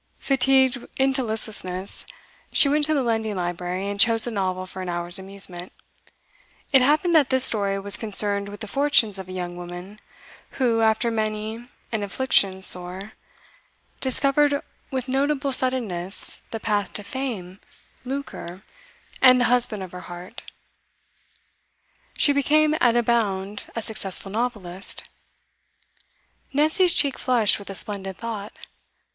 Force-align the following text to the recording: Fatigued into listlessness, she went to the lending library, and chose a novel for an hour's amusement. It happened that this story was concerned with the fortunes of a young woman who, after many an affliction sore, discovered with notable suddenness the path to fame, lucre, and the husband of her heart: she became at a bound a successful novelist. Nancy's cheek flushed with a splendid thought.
Fatigued 0.17 0.83
into 0.97 1.21
listlessness, 1.21 2.07
she 2.51 2.67
went 2.67 2.85
to 2.85 2.93
the 2.95 3.03
lending 3.03 3.35
library, 3.35 3.87
and 3.87 3.99
chose 3.99 4.25
a 4.25 4.31
novel 4.31 4.65
for 4.65 4.81
an 4.81 4.89
hour's 4.89 5.19
amusement. 5.19 5.71
It 6.71 6.81
happened 6.81 7.13
that 7.13 7.29
this 7.29 7.43
story 7.45 7.77
was 7.79 7.97
concerned 7.97 8.49
with 8.49 8.61
the 8.61 8.67
fortunes 8.67 9.19
of 9.19 9.29
a 9.29 9.31
young 9.31 9.55
woman 9.55 9.99
who, 10.57 10.81
after 10.81 11.11
many 11.11 11.67
an 11.91 12.01
affliction 12.01 12.63
sore, 12.63 13.11
discovered 13.99 14.63
with 14.89 15.07
notable 15.07 15.51
suddenness 15.51 16.39
the 16.49 16.59
path 16.59 16.93
to 16.93 17.03
fame, 17.03 17.59
lucre, 18.03 18.63
and 19.21 19.39
the 19.39 19.45
husband 19.53 19.83
of 19.83 19.91
her 19.91 19.99
heart: 20.09 20.41
she 22.17 22.33
became 22.33 22.75
at 22.81 22.95
a 22.95 23.03
bound 23.03 23.65
a 23.75 23.83
successful 23.83 24.31
novelist. 24.31 25.03
Nancy's 26.53 26.95
cheek 26.95 27.19
flushed 27.19 27.59
with 27.59 27.69
a 27.69 27.75
splendid 27.75 28.17
thought. 28.17 28.51